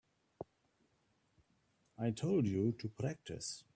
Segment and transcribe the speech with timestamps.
[1.99, 3.63] I told you to practice.